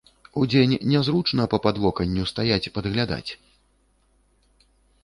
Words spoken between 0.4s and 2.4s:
Удзень нязручна па падвоканню